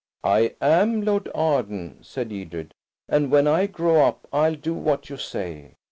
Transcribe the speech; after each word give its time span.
"I 0.23 0.55
am 0.59 1.03
Lord 1.03 1.29
Arden," 1.35 1.99
said 2.01 2.33
Edred, 2.33 2.73
"and 3.07 3.29
when 3.31 3.45
I 3.47 3.67
grow 3.67 4.07
up 4.07 4.27
I'll 4.33 4.55
do 4.55 4.73
what 4.73 5.11
you 5.11 5.17
say. 5.17 5.75